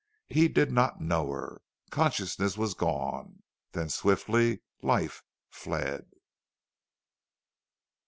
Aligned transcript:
He 0.29 0.47
did 0.47 0.71
not 0.71 0.99
know 0.99 1.29
her. 1.31 1.61
Consciousness 1.91 2.57
was 2.57 2.73
gone. 2.73 3.43
Then 3.73 3.87
swiftly 3.89 4.61
life 4.81 5.21
fled. 5.51 6.07